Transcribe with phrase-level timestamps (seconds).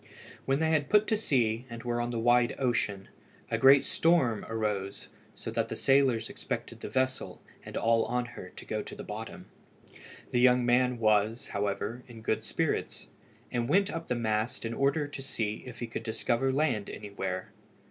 [0.45, 3.09] When they had put to sea and were on the wide ocean,
[3.51, 8.49] a great storm arose so that the sailors expected the vessel and all on her
[8.49, 9.45] to go to the bottom.
[10.31, 13.09] The young man was, however, in good spirits,
[13.51, 17.51] and went up the mast in order to see if he could discover land anywhere.